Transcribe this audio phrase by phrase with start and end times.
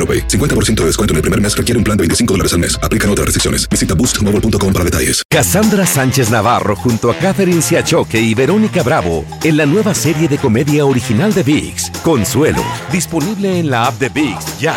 [0.00, 0.26] AroPay.
[0.26, 2.80] 50% de descuento en el primer mes requiere un plan de 25 dólares al mes.
[2.82, 3.68] Aplican otras restricciones.
[3.68, 5.22] Visita boostmobile.com para detalles.
[5.28, 10.38] Cassandra Sánchez Navarro junto a Catherine Siachoque y Verónica Bravo en la nueva serie de
[10.38, 14.74] comedia original de VIX, Consuelo, disponible en la app de VIX ya.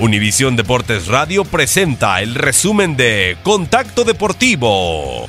[0.00, 5.28] Univisión Deportes Radio presenta el resumen de Contacto Deportivo.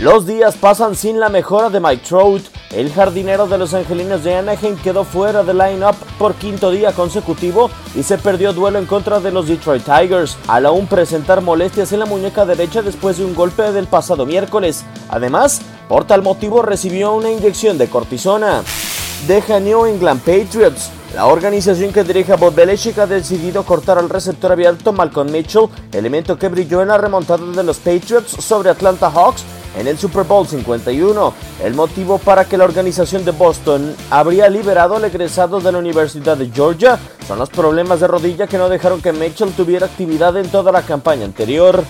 [0.00, 2.59] Los días pasan sin la mejora de Mike Trout.
[2.72, 7.68] El jardinero de los Angelinos de Anaheim quedó fuera del line-up por quinto día consecutivo
[7.96, 11.98] y se perdió duelo en contra de los Detroit Tigers, al aún presentar molestias en
[11.98, 14.84] la muñeca derecha después de un golpe del pasado miércoles.
[15.08, 18.62] Además, por tal motivo recibió una inyección de cortisona.
[19.26, 20.90] Deja New England Patriots.
[21.16, 25.66] La organización que dirige a Bob Belichick ha decidido cortar al receptor abierto Malcolm Mitchell,
[25.90, 29.44] elemento que brilló en la remontada de los Patriots sobre Atlanta Hawks
[29.76, 31.34] en el Super Bowl 51.
[31.62, 36.36] El motivo para que la organización de Boston habría liberado al egresado de la Universidad
[36.36, 40.48] de Georgia son los problemas de rodilla que no dejaron que Mitchell tuviera actividad en
[40.48, 41.84] toda la campaña anterior.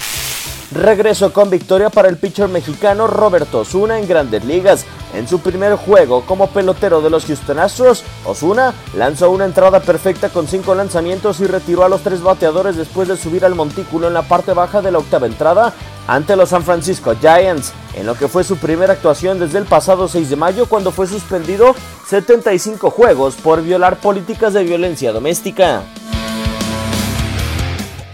[0.73, 4.85] Regreso con victoria para el pitcher mexicano Roberto Osuna en Grandes Ligas.
[5.15, 10.29] En su primer juego como pelotero de los Houston Astros, Osuna lanzó una entrada perfecta
[10.29, 14.15] con cinco lanzamientos y retiró a los tres bateadores después de subir al montículo en
[14.15, 15.75] la parte baja de la octava entrada
[16.11, 20.09] ante los San Francisco Giants, en lo que fue su primera actuación desde el pasado
[20.09, 21.77] 6 de mayo cuando fue suspendido
[22.09, 25.85] 75 juegos por violar políticas de violencia doméstica.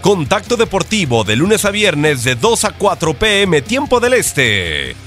[0.01, 5.06] Contacto Deportivo de lunes a viernes de 2 a 4 pm tiempo del Este.